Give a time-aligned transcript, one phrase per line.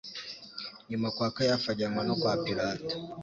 [0.89, 2.93] nyuma kwa Kayafa ajyanwa no kwa Pilato.